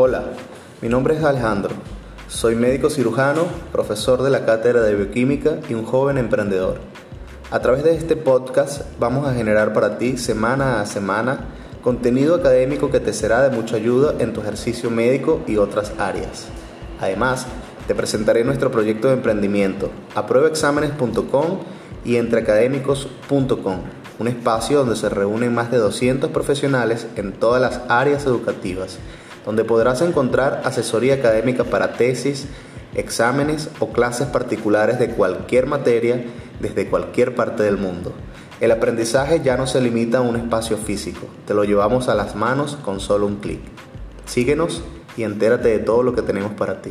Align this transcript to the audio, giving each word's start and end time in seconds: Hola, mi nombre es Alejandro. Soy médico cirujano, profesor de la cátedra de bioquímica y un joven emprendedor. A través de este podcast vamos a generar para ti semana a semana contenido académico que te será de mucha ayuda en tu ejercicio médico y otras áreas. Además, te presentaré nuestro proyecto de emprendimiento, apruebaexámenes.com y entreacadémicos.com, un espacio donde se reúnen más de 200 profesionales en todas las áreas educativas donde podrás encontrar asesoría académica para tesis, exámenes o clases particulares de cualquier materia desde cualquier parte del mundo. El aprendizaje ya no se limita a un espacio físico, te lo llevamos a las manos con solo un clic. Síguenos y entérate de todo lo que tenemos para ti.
Hola, 0.00 0.22
mi 0.80 0.88
nombre 0.88 1.16
es 1.16 1.24
Alejandro. 1.24 1.74
Soy 2.28 2.54
médico 2.54 2.88
cirujano, 2.88 3.46
profesor 3.72 4.22
de 4.22 4.30
la 4.30 4.46
cátedra 4.46 4.82
de 4.82 4.94
bioquímica 4.94 5.58
y 5.68 5.74
un 5.74 5.84
joven 5.84 6.18
emprendedor. 6.18 6.76
A 7.50 7.58
través 7.58 7.82
de 7.82 7.96
este 7.96 8.14
podcast 8.14 8.82
vamos 9.00 9.26
a 9.26 9.34
generar 9.34 9.72
para 9.72 9.98
ti 9.98 10.16
semana 10.16 10.80
a 10.80 10.86
semana 10.86 11.48
contenido 11.82 12.36
académico 12.36 12.92
que 12.92 13.00
te 13.00 13.12
será 13.12 13.42
de 13.42 13.50
mucha 13.50 13.74
ayuda 13.74 14.14
en 14.20 14.32
tu 14.32 14.40
ejercicio 14.40 14.88
médico 14.88 15.40
y 15.48 15.56
otras 15.56 15.92
áreas. 15.98 16.46
Además, 17.00 17.46
te 17.88 17.96
presentaré 17.96 18.44
nuestro 18.44 18.70
proyecto 18.70 19.08
de 19.08 19.14
emprendimiento, 19.14 19.90
apruebaexámenes.com 20.14 21.58
y 22.04 22.18
entreacadémicos.com, 22.18 23.78
un 24.20 24.28
espacio 24.28 24.78
donde 24.78 24.94
se 24.94 25.08
reúnen 25.08 25.52
más 25.52 25.72
de 25.72 25.78
200 25.78 26.30
profesionales 26.30 27.08
en 27.16 27.32
todas 27.32 27.60
las 27.60 27.80
áreas 27.88 28.26
educativas 28.26 29.00
donde 29.48 29.64
podrás 29.64 30.02
encontrar 30.02 30.60
asesoría 30.66 31.14
académica 31.14 31.64
para 31.64 31.94
tesis, 31.94 32.48
exámenes 32.94 33.70
o 33.78 33.94
clases 33.94 34.26
particulares 34.26 34.98
de 34.98 35.08
cualquier 35.08 35.64
materia 35.64 36.22
desde 36.60 36.86
cualquier 36.90 37.34
parte 37.34 37.62
del 37.62 37.78
mundo. 37.78 38.12
El 38.60 38.72
aprendizaje 38.72 39.40
ya 39.42 39.56
no 39.56 39.66
se 39.66 39.80
limita 39.80 40.18
a 40.18 40.20
un 40.20 40.36
espacio 40.36 40.76
físico, 40.76 41.28
te 41.46 41.54
lo 41.54 41.64
llevamos 41.64 42.10
a 42.10 42.14
las 42.14 42.36
manos 42.36 42.76
con 42.84 43.00
solo 43.00 43.26
un 43.26 43.36
clic. 43.36 43.60
Síguenos 44.26 44.82
y 45.16 45.22
entérate 45.22 45.70
de 45.70 45.78
todo 45.78 46.02
lo 46.02 46.14
que 46.14 46.20
tenemos 46.20 46.52
para 46.52 46.82
ti. 46.82 46.90